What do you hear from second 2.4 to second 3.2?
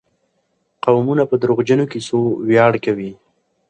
وياړ کوي.